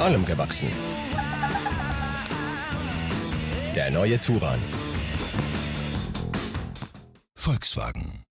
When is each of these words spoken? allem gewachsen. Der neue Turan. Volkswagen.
allem 0.00 0.24
gewachsen. 0.26 0.68
Der 3.74 3.90
neue 3.90 4.18
Turan. 4.18 4.58
Volkswagen. 7.34 8.25